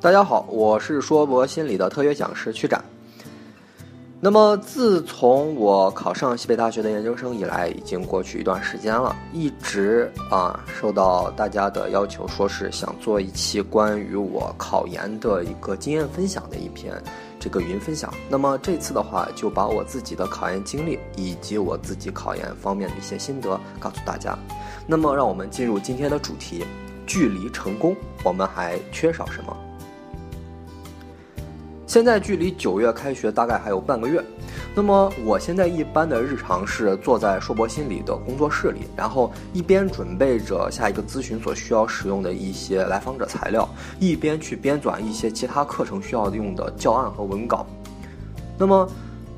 [0.00, 2.80] 大家好，我是说博心理的特约讲师曲展。
[4.20, 16.94] 那么，自从我考上西北大学的研究生以来，已经过去一段时间了，一直啊受到大家的要求，说是想做一期关于我考研的一个经验分享的一篇
[17.40, 18.14] 这个语音分享。
[18.28, 24.38] 那么这次的话，就把我自己的考研经历以及我自己考研方面的一些心得告诉大家。
[24.86, 26.64] 那么，让我们进入今天的主题。
[27.04, 29.56] 距离成功，我们还缺少什么？
[31.88, 34.22] 现在距离九月开学大概还有半个月。
[34.74, 43.66] 那么我现在一般的日常是坐在硕博心理的工作室里，然后一边准备着下一个咨询所需要使用的一些来访者材料，
[43.98, 47.66] 一边去编纂一些其他课程需要用的教案和文稿。
[48.58, 48.86] 那么。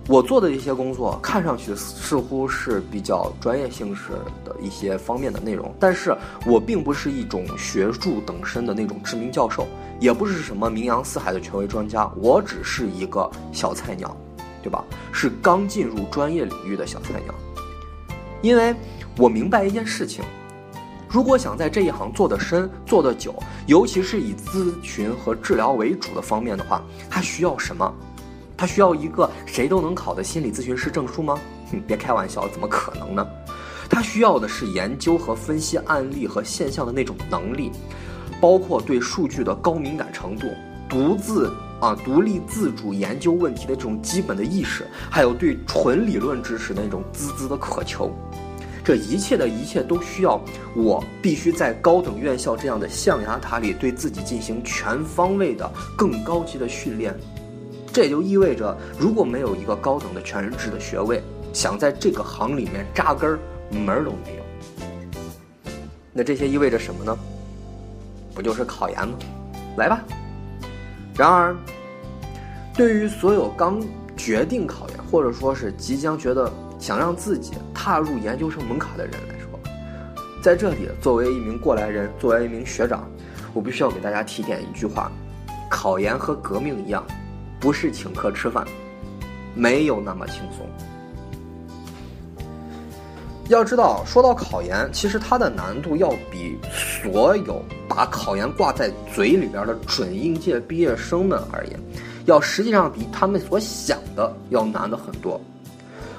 [0.09, 4.03] 我做的一些工作看上去似乎是比较专业性质
[4.45, 9.69] 的一些方面的内容，但是我并不是一种学术等身的那种知名教授，
[10.01, 14.17] 也不是什么名扬四海的权威专家，我只是一个小菜鸟，
[14.63, 14.85] 对吧？
[15.13, 17.35] 是刚进入专业领域的小菜鸟。
[18.43, 18.75] 因为
[19.17, 20.25] 我明白一件事情，
[21.09, 23.35] 如果想在这一行做得深、做得久，
[23.67, 27.95] 尤其是以咨询和治疗为主的方面的话，它需要什么？
[28.61, 31.41] 他需要一个谁都能考的心理咨询师证书吗？
[31.73, 33.27] 哼，别开玩笑，怎么可能呢？
[33.89, 37.73] 他需要的是研究和分析案例和现象的那种能力，
[38.39, 40.47] 包括对数据的高敏感程度，
[40.91, 48.15] 独自啊独立自主研究问题的这种基本的意识，还有对纯理论知识的那种孜孜的渴求。
[48.85, 50.39] 这一切的一切都需要
[50.77, 57.19] 我必须在高等院校这样的象牙塔里对自己进行全方位的更高级的训练。
[57.93, 63.39] 这也就意味着，如果没有一个高等的全日制的学位，想在这个行里面扎根儿，
[63.71, 65.73] 门儿都没有。
[66.13, 67.17] 那这些意味着什么呢？
[68.35, 69.15] 不就是考研吗？
[69.77, 70.01] 来吧。
[71.17, 71.55] 然而，
[72.77, 73.81] 对于所有刚
[74.17, 79.59] 决定考研，或者说是即将觉得想让自己踏入研究生门槛的人来说，
[80.41, 83.11] 在这里作为一名过来人，作为一名学长，
[83.53, 85.11] 我必须要给大家提点一句话：
[85.69, 87.05] 考研和革命一样。
[87.61, 88.67] 不是请客吃饭，
[89.55, 90.67] 没有那么轻松。
[93.49, 101.79] 要知道，说到考研，其实它的难度要比所有把考研挂在嘴里边的准应届毕业生们而言，
[102.27, 105.41] 要实际上比他们所想的要难的很多。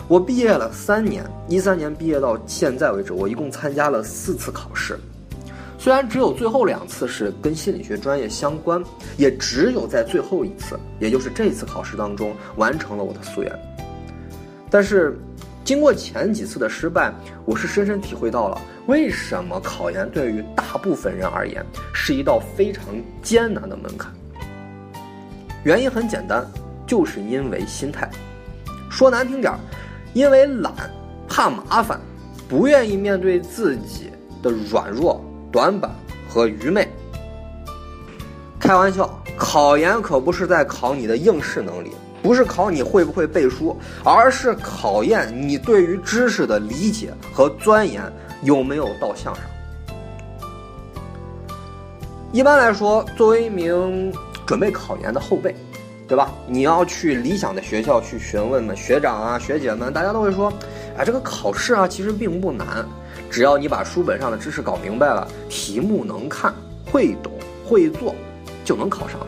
[0.09, 5.00] 我毕业了三年，一三年毕业到现在为止，我一共参加了四次考试。
[5.81, 8.79] 虽然只有最后两次是跟心理学专业相关，
[9.17, 13.51] 也只有在最后一次，也就是这次考试当中完成了我的夙愿。
[14.69, 15.17] 但是，
[15.65, 17.11] 经过前几次的失败，
[17.45, 21.65] 我是深深体会到了为什么考研对于大部分人而言
[21.95, 22.85] 是一道非常
[23.23, 24.13] 艰难的门槛。
[25.63, 26.45] 原因很简单，
[26.85, 28.07] 就是因为心态。
[28.91, 29.57] 说难听点儿，
[30.13, 30.71] 因为懒，
[31.27, 31.99] 怕麻烦，
[32.47, 34.11] 不愿意面对自己
[34.43, 35.19] 的软弱。
[35.51, 35.91] 短板
[36.29, 36.88] 和愚昧。
[38.59, 41.91] 开玩笑，考研可不是在考你的应试能力，
[42.22, 48.01] 不是考你会不会背书，而是考验你对于知识的理解和钻研
[48.44, 49.44] 有没有到项上。
[52.31, 54.13] 一般来说，作为一名
[54.45, 55.53] 准备考研的后辈，
[56.07, 56.31] 对吧？
[56.47, 60.53] 你要去理想的学校去询问嘛学长啊、学姐们，大家都会说，
[60.97, 62.88] 哎，这个考试啊，其实并不难。
[63.31, 66.53] 只要你把书本上的知识搞明白了，题目能看、
[66.85, 67.31] 会懂、
[67.65, 68.13] 会做，
[68.65, 69.27] 就能考上了。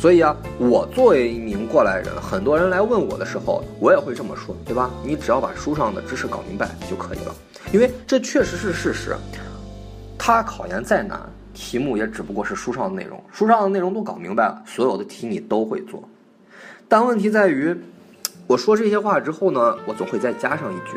[0.00, 4.90] 所以啊，我作为一名过来人，很多人来问我的时候，我也会这么说，对吧？
[5.04, 7.34] 你只要把书上的知识搞明白就可以了，
[7.70, 9.14] 因为这确实是事实。
[10.18, 11.20] 他考研再难，
[11.52, 16.02] 题目也只不过是书上的内容，书上的内容都搞明白了，所有的题你都会做。
[16.88, 17.76] 但问题在于，
[18.46, 20.96] 我说这些话之后呢，我总会再加上一句。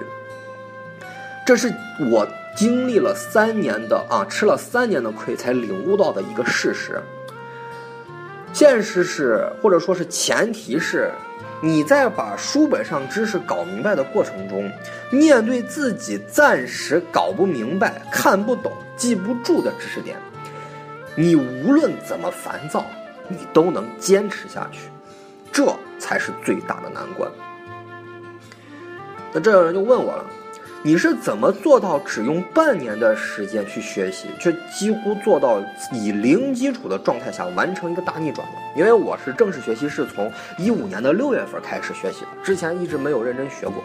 [1.47, 1.73] 这是
[2.11, 2.27] 我
[2.57, 7.01] 经历了三年的啊，吃了三年的亏才领悟到的一个事实。
[8.51, 11.09] 现实是，或者说是前提是，
[11.61, 14.69] 你在把书本上知识搞明白的过程中，
[15.09, 20.17] 面对自己暂时搞不明白、看不懂、记不住的知识点，
[21.15, 22.85] 你无论怎么烦躁，
[23.29, 24.89] 你都能坚持下去，
[25.49, 27.31] 这才是最大的难关。
[29.31, 30.25] 那这有人就问我了。
[30.87, 35.61] 你是怎么做到只用半年的时间去学习，却几乎做到
[35.91, 38.79] 以零基础的状态下完成一个大逆转的？
[38.79, 43.83] 因为我是正式学习是从一五年的六月份开始学习的，之前一直没有认真学过。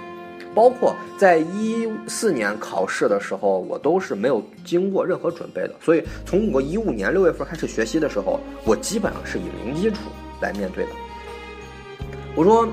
[0.55, 5.75] 包括在一四年考试的时候，我都是没有经过任何准备的。
[5.81, 9.97] 所以从我一五年六月份开始学习的时候，我基本上是以零基础
[10.41, 10.91] 来面对的。
[12.37, 12.69] 我说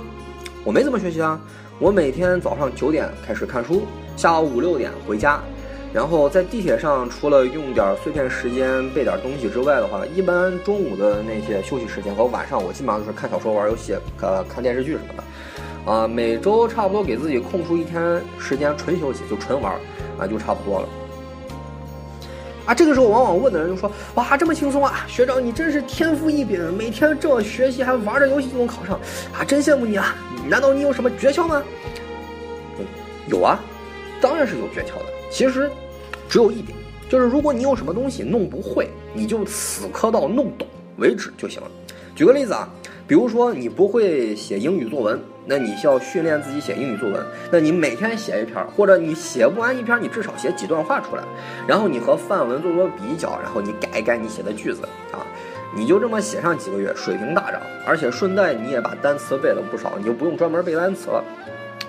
[0.63, 1.41] 我没怎么学习啊，
[1.79, 3.87] 我每天早上九点开始看书，
[4.19, 5.39] 下午五六点回家。
[5.93, 19.73] 然后在地铁上，除了用点碎片时间背点东西之外的话，一般中午的那些休息时间和晚上，我基本上都是看小说、玩游戏、呃看电视剧什么的，啊，每周差不多给自己空出一天时间纯休息，就纯玩，
[20.19, 20.89] 啊就差不多了。
[22.65, 28.99] 啊，这个时候往往问的人就说：“哇，这么轻松啊，学长你真是天赋异禀，每天这么学习还玩着游戏就能考上，
[29.33, 30.13] 啊，真羡慕你啊！
[30.47, 31.63] 难道你有什么诀窍吗？”
[33.25, 33.59] 有啊，
[34.21, 35.05] 当然是有诀窍的。
[35.31, 35.69] 其实，
[36.27, 36.77] 只有一点，
[37.09, 40.67] 就是如果你有什么东西弄不会，你就死磕到弄懂
[40.97, 41.67] 为止就行了。
[42.15, 42.67] 举个例子啊，
[43.07, 47.25] 比如说你不会写英语作文，那你需要训练自己写英语作文。
[47.49, 51.23] 那你每天写一篇，或者你写不完一篇，你至少写几段话出来，
[51.65, 54.81] 然后你和范文做做比较，然后你改一改你写的句子
[55.13, 55.23] 啊，
[55.73, 61.23] 你就这么写上几个月，水平大涨，而且顺带你也把单词背了不少，你就不用专门背单词了，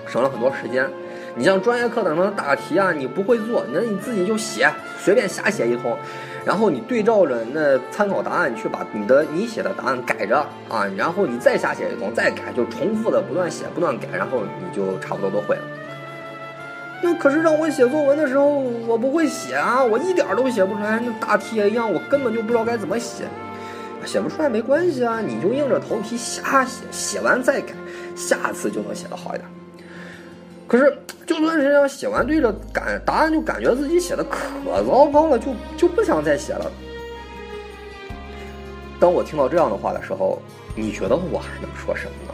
[0.07, 0.89] 省了很多时间。
[1.35, 4.69] 你像专业课堂上的大题啊，你不会做，那你自己就写，
[4.99, 5.97] 随便瞎写一通，
[6.45, 15.61] 然后你对照着那参考答案去把你的你写的答案改着啊，然后你再瞎写一通，再改，就重复的不断写，不断改，然后你就差不多都会了。
[17.01, 23.23] 那可是让我写作文的时候，我不会写啊，我一点都写不出来，那大题也一样，我根本就不知道该怎么写。
[24.03, 27.73] 写不出来没关系啊，你就硬着头皮瞎写，写完再改，
[28.15, 29.47] 下次就能写得好一点。
[30.71, 30.97] 可是，
[31.27, 34.37] 就算是这样写完对着感答案，就感觉自己写的可
[34.87, 36.71] 糟糕了，就就不想再写了。
[38.97, 40.41] 当我听到这样的话的时候，
[40.73, 42.33] 你觉得我还能说什么呢？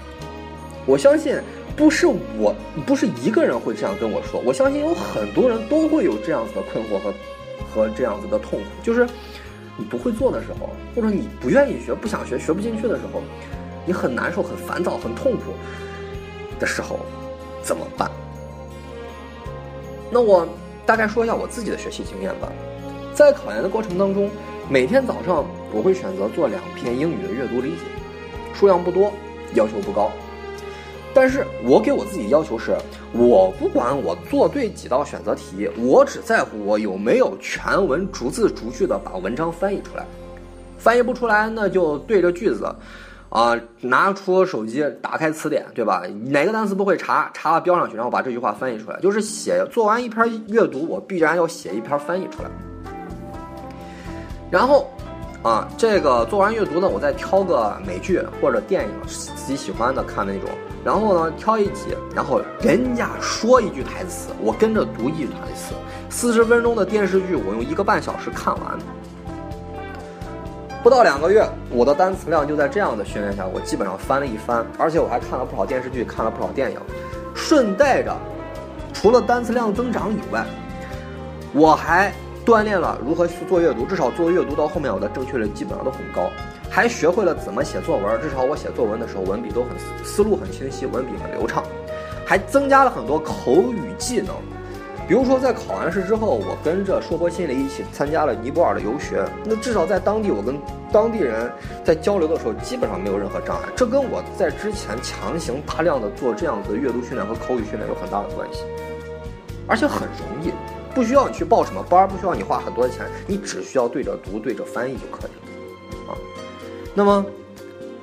[0.86, 1.36] 我相信
[1.76, 2.54] 不是我，
[2.86, 4.40] 不是一个人会这样跟我说。
[4.46, 7.12] 我相信有很多人都会有这样子的困惑和
[7.74, 9.08] 和这样子的痛苦，就是
[9.78, 13.24] 你不会做的时候，或者你不愿意学、不想学、学不进去的时候，
[13.84, 15.56] 你很难受、很烦躁、很痛苦
[16.60, 17.00] 的时候，
[17.64, 18.12] 怎么办？
[20.10, 20.48] 那我
[20.86, 22.50] 大概说一下我自己的学习经验吧，
[23.14, 24.30] 在考研的过程当中，
[24.70, 27.84] 每天早上我会选择做两篇英语的阅读理解，
[28.54, 29.12] 数量不多，
[29.54, 30.10] 要求不高，
[31.14, 32.78] 但是我给我自己要求是，
[33.12, 40.06] 我不管我做对几道选择题，我只在乎我有没有全文逐字逐句的把文章翻译出来，
[40.78, 42.74] 翻译不出来那就对着句子。
[43.30, 46.02] 啊，拿出手机，打开词典，对吧？
[46.26, 49.00] 哪个单词不会查，查了标上去，然后把这句话翻译出来。
[49.02, 52.50] 就是写做完一篇阅读，我必然要写一篇翻译出来。
[54.50, 54.90] 然后，
[55.44, 60.50] 啊，这个做完阅读呢，我再挑个美剧或者电影自己喜欢的看那种。
[60.86, 65.76] 然后呢，挑一集，然后人家说一句台词，我跟着读一句台词。
[66.10, 68.80] 四十分钟的电视剧，我用一个半小时看完。
[70.88, 76.80] 不到两个月，我的单词量就在这样的训练下，我基本上翻了一番，而且我还看了不少电视剧，看了不少电影，
[77.36, 78.16] 顺带着，
[78.94, 80.46] 除了单词量增长以外，
[81.52, 82.10] 我还
[82.46, 86.30] 锻炼了如何去做阅读，至少做阅读到后面我的正确率基本上都很高，
[86.70, 89.72] 还学会了怎么写作文，至少我写作文的时候文笔都很
[90.06, 91.62] 思路很清晰，文笔很流畅，
[92.26, 94.34] 还增加了很多口语技能。
[95.08, 99.26] 比如说，在考完试之后，我跟着硕博心理一起参加了尼泊尔的游学。
[99.46, 100.60] 那至少在当地，我跟
[100.92, 101.50] 当地人
[101.82, 103.70] 在交流的时候，基本上没有任何障碍。
[103.74, 108.64] 这跟我在之前强行大量的做这样子的阅读训练和口语训练有很大的关系。
[109.66, 110.52] 而且很容易，
[110.94, 116.12] 不需要你去报什么班，不需要你花很多钱，你只需要对着读、对着翻译就可以了。
[116.12, 116.18] 啊，
[116.94, 117.26] 那么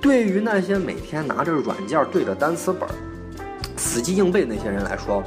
[0.00, 2.94] 对于那些每天拿着软件对着单词本儿
[3.84, 5.22] 死记硬背那些人来说，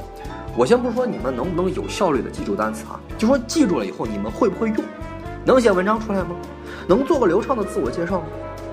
[0.56, 4.84] 我先不说你们能不能有效率的记住单词啊，就说记住了以后你们会不会用？
[5.44, 6.30] 能写文章出来吗？
[6.88, 8.26] 能做个流畅的自我介绍吗？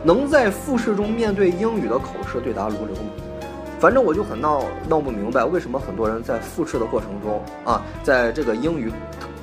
[0.04, 3.12] 能在复试中面对英语的口试对答如流吗？
[3.80, 8.92] 反正我就很闹闹不明白，为什么很多人在复试的过程中啊，在这个英语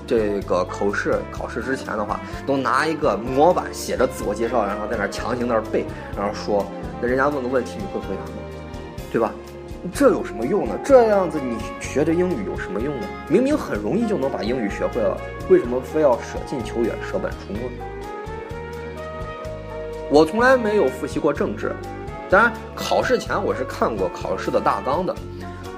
[0.07, 6.67] 这个口试考试之前的话，都拿一个模板写着自我介绍，然后在那儿强行那儿背，然后说，
[7.01, 8.39] 那人家问个问题你会回答吗？
[9.13, 9.31] 对吧？
[9.93, 10.79] 这有什么用呢？
[10.85, 13.07] 这样子你学这英语有什么用呢？
[13.29, 15.17] 明明很容易就能把英语学会了，
[15.51, 17.69] 为什么非要舍近求远、舍本逐末？
[20.09, 21.75] 我从来没有复习过政治，
[22.31, 25.15] 当然考试前我是看过考试的大纲的。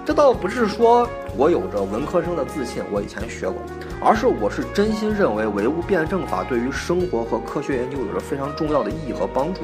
[0.04, 3.56] 这倒不是说我有着文科生的自信，我以前学过，
[4.02, 9.62] 而是我是真心认为唯物辩证法对于生活和科学研究有着非常重要的意义和帮助。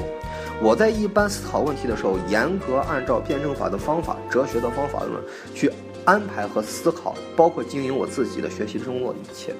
[0.63, 5.19] 我在一般思考问题的时候，严格按照辩证法的方法、哲学的方法论
[5.55, 5.71] 去
[6.05, 9.55] 安排和思考，包括经营我自己的学习生活的一切。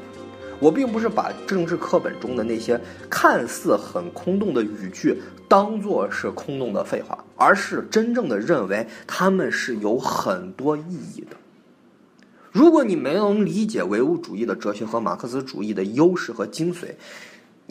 [0.60, 2.79] 我并不是把政治课本中的那些
[3.10, 11.36] 看似很空洞的语句当做是空洞的废话，而是真正的认为他们是有很多意义的。
[12.51, 16.93] 如果你没能理解唯物主义的哲学和马克思主义的优势和精髓，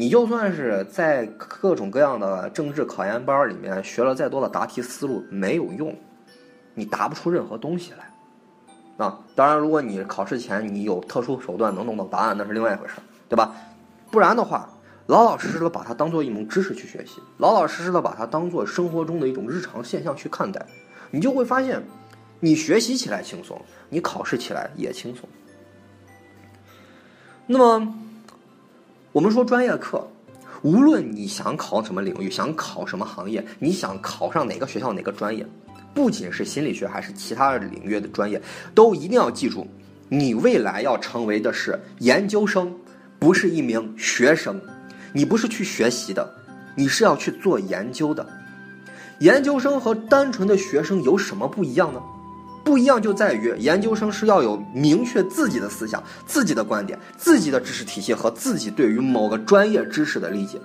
[0.00, 5.94] 你就算是在各种各样的政治考研班里面学了再多的答题思路，没有用，
[6.72, 9.04] 你答不出任何东西来。
[9.04, 12.94] 啊，当然，如果你考试前你有特殊手段能弄到答案，那是另外一回事，
[13.28, 13.54] 对吧？
[14.10, 14.70] 不然的话，
[15.06, 20.64] 老老实实的把它当做一门知识去学习，老老实实的把它当做生活中的一种日常现象去看待，
[21.10, 21.82] 你就会发现，
[22.40, 25.28] 你学习起来轻松，你考试起来也轻松。
[27.46, 27.94] 那么，
[29.12, 30.06] 我们说专业课，
[30.62, 35.44] 无论你想考什么领域，想考什么行业，你想考上哪个学校哪个专业。
[35.92, 38.40] 不仅是心理学，还是其他领域的专业，
[38.72, 39.66] 都一定要记住，
[40.08, 42.72] 你未来要成为的是研究生，
[43.18, 44.60] 不是一名学生。
[45.12, 46.32] 你不是去学习的，
[46.76, 48.24] 你是要去做研究的。
[49.18, 52.00] 研究生和单纯的学生有什么不一样呢？
[52.62, 60.58] 不一样就在于，研究生是要有明确自己的思想、自己的观点、自己的知识体系和自己对于某个专业知识的理解。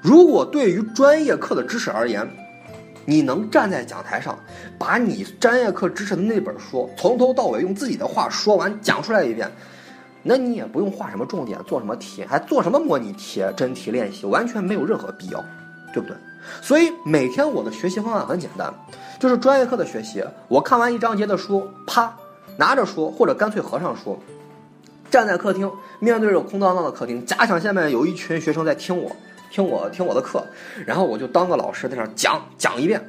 [0.00, 2.28] 如果对于专业课的知识而言，
[3.04, 4.38] 你能站在讲台上，
[4.78, 9.50] 把你专业课知识的那本书从头到尾用自己的话说完讲出来一遍，
[10.22, 15.44] 那你也不用画什么重点，做什么题，还做什么模拟题、真题练习，完全没有任何必要，
[15.92, 16.16] 对不对？
[16.60, 18.72] 所以每天我的学习方案很简单，
[19.18, 20.24] 就是专业课的学习。
[20.48, 22.14] 我看完一章节的书，啪，
[22.56, 24.18] 拿着书或者干脆合上书，
[25.10, 29.10] 站在客厅，面对着空荡荡的客厅，假想下面有一群学生在听我。
[29.52, 30.46] 听我听我的课，
[30.86, 33.02] 然后我就当个老师在那讲讲一遍，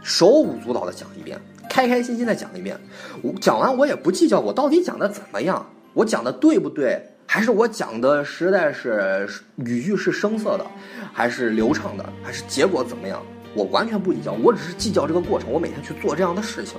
[0.00, 1.36] 手舞足蹈的讲一遍，
[1.68, 2.78] 开开心心的讲一遍。
[3.20, 10.66] 我讲完我也不计较我到底讲的怎么样，我讲的对不对，还是我讲的实在是语句是生涩的，
[11.12, 13.20] 还是流畅的，还是结果怎么样，
[13.54, 15.50] 我完全不计较，我只是计较这个过程。
[15.50, 16.78] 我每天去做这样的事情，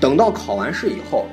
[0.00, 1.26] 等到考完试以后，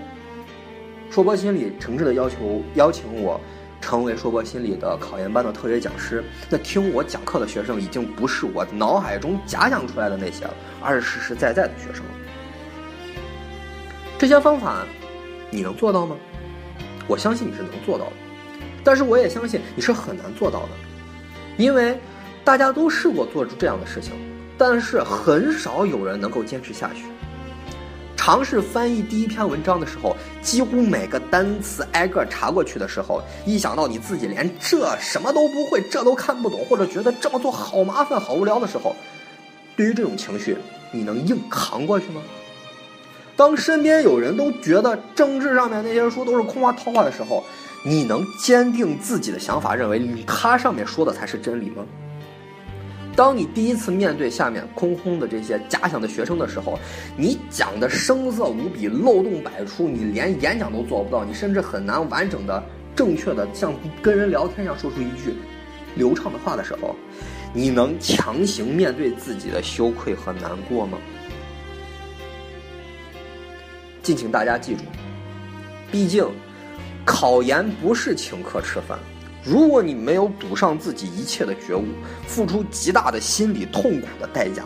[1.10, 3.40] 硕博心理诚挚的要求邀请我。
[3.82, 10.54] 成为硕博心理的考研班的特约讲师，那听我讲课的学生已经不是我脑海中假想出来的那些了，
[10.84, 12.04] 而是实实在在的学生。
[14.18, 14.86] 这些方法，
[15.50, 16.18] 你能做到吗？
[17.10, 18.12] 我相信你是能做到的，
[18.84, 20.70] 但是我也相信你是很难做到的，
[21.58, 22.00] 因为
[22.44, 24.14] 大家都试过做出这样的事情，
[24.60, 27.04] 但是很少有人能够坚持下去。
[28.16, 38.96] 尝试翻译第一篇文章的时候，几乎每个单词挨个查过去的时候，一想到你自己连这什么都不会，这都看不懂，或者觉得这么做好麻烦、好无聊的时候，
[39.76, 40.56] 对于这种情绪，
[40.92, 42.22] 你能硬扛过去吗？
[43.40, 47.42] 当身边有人都觉得政治上面那些书都是空话套话的时候，
[47.86, 51.86] 你能坚定自己的想法，认为他上面说的才是真理吗？
[53.16, 56.78] 当你第一次面对下面空空的这些假想的学生的时候，
[57.16, 62.62] 你讲的生涩无比，漏洞百出，你连演讲都做不到，你甚至很难完整的、
[62.94, 65.34] 正确的像跟人聊天一样说出一句
[65.96, 66.94] 流畅的话的时候，
[67.54, 70.98] 你能强行面对自己的羞愧和难过吗？
[74.02, 74.82] 敬请大家记住，
[75.92, 76.26] 毕竟
[77.06, 78.98] 考研不是请客吃饭。
[79.44, 81.86] 如果你没有赌上自己一切的觉悟，
[82.28, 84.64] 付出极大的心理痛苦的代价，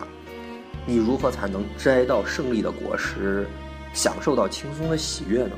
[0.84, 3.46] 你如何才能摘到胜利的果实，
[3.92, 5.56] 享受到轻松的喜悦呢？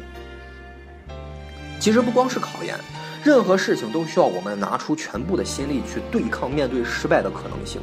[1.80, 2.78] 其实不光是考研，
[3.25, 7.80] 任何事情都需要我们拿出全部的心力去对抗面对失败的可能性。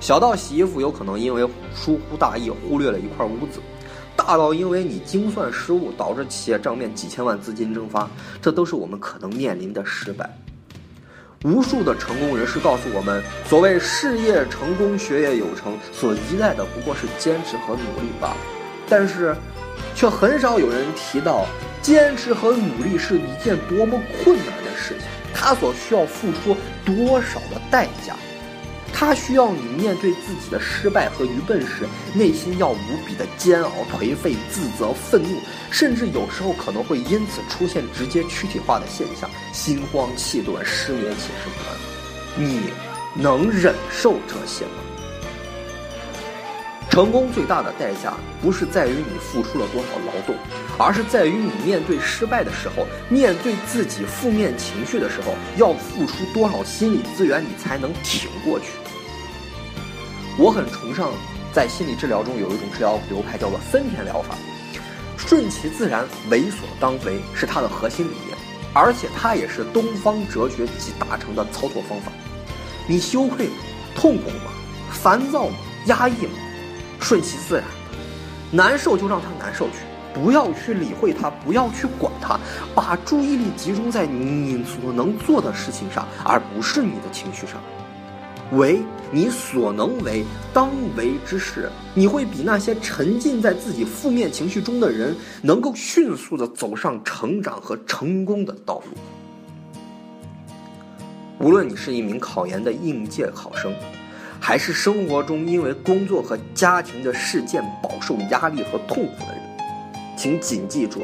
[0.00, 3.60] 小到洗衣服有可能因为疏忽大意忽略了一块污渍，
[4.24, 8.08] 大到因为你精算失误导致企业账面几千万资金蒸发，
[8.40, 10.30] 这都是我们可能面临的失败。
[11.44, 18.36] 无数的成功人士告诉我们，所谓事业成功、学业有成，所依赖的不过是坚持和努力罢了。
[18.88, 19.34] 但是，
[19.92, 21.44] 却很少有人提到，
[21.82, 28.14] 坚持和努力是一件多么困难的事情，它所需要付出多少的代价。
[28.92, 35.38] 他需要你面对自己的失败和愚笨时，内心要无比的煎熬、颓废、自责、愤怒，
[35.70, 42.46] 甚至有时候可能会因此出现直接躯体化的现象，心慌气短、失眠、寝食不安。
[42.48, 42.70] 你
[43.14, 44.70] 能忍受这些吗？
[46.88, 50.36] 成功最大的代价，不是在于你付出了多少劳动，
[50.78, 58.66] 而是在于你面对失败的时候，面对自己负面情绪的时候，要付出多少心理资源，你才能挺过去。
[60.38, 61.10] 我很崇尚
[61.52, 64.34] 在心理治疗中有一种治疗流派叫做森田疗法，
[65.18, 68.36] 顺其自然，为所当为是它的核心理念，
[68.72, 72.10] 而且它也是东方哲学集大成的操作方法。
[72.88, 73.54] 你羞愧吗？
[73.94, 74.50] 痛苦吗？
[74.90, 75.54] 烦躁吗？
[75.86, 76.32] 压抑吗？
[76.98, 77.64] 顺其自然，
[78.50, 79.74] 难受就让它难受去，
[80.14, 82.40] 不要去理会它，不要去管它，
[82.74, 87.60] 把注意力集中在你所能做的事情上，而不是你的情绪上。
[88.52, 88.80] 为
[89.10, 98.98] 你所能为当为之事，你会比那些沉浸在自己负面情绪中的人，能够迅速的走上成长和成功的道路。
[101.38, 103.74] 无论你是一名考研的应届考生，
[104.38, 109.42] 还是生活中因为工作和家庭的事件饱受压力和痛苦的人，
[110.16, 111.00] 请谨记住。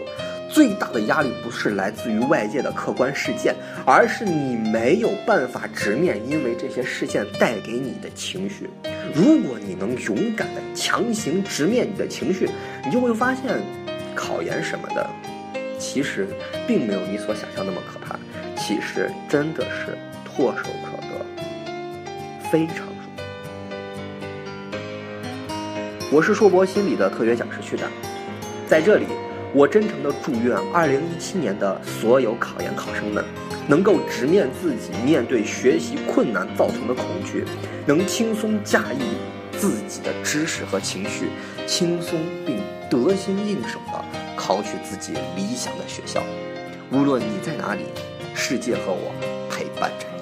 [0.51, 8.69] 最大的压力不是来自于外界的客观事件，而是你没有办法直面因为这些事件带给你的情绪。
[9.15, 12.49] 如果你能勇敢的强行直面你的情绪，
[12.85, 13.61] 你就会发现，
[14.15, 15.09] 考研什么的，
[15.79, 16.27] 其实
[16.67, 18.19] 并没有你所想象那么可怕。
[18.57, 21.25] 其实真的是唾手可得，
[22.51, 23.21] 非常容易。
[26.11, 27.91] 我是硕博心理的特约讲师曲展，
[28.67, 29.07] 在这里。
[29.55, 33.25] 我真诚的祝愿2017年的所有考研考生们，
[33.67, 37.45] 能够直面自己面对学习困难造成的恐惧，
[37.87, 39.03] 能轻松驾驭
[39.59, 41.31] 自己的知识和情绪，
[41.67, 44.05] 轻松并得心应手的
[44.37, 46.23] 考取自己理想的学校。
[46.93, 47.85] 无论你在哪里，
[48.35, 49.15] 世界和我
[49.51, 50.18] 陪伴着。